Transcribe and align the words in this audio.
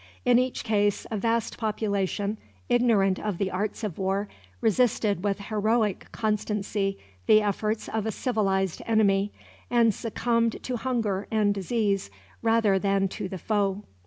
In 0.25 0.39
each 0.39 0.63
case 0.63 1.05
a 1.11 1.17
vast 1.17 1.59
population, 1.59 2.39
ignorant 2.69 3.19
of 3.19 3.37
the 3.37 3.51
arts 3.51 3.83
of 3.83 3.99
war, 3.99 4.27
resisted 4.59 5.23
with 5.23 5.37
heroic 5.37 6.07
constancy 6.11 6.97
the 7.27 7.43
efforts 7.43 7.87
of 7.87 8.07
a 8.07 8.11
civilized 8.11 8.81
enemy, 8.87 9.31
and 9.69 9.93
succumbed 9.93 10.57
to 10.63 10.77
hunger 10.77 11.27
and 11.29 11.53
disease 11.53 12.09
rather 12.41 12.79
than 12.79 13.09
to 13.09 13.29
the 13.29 13.37
foe. 13.37 13.83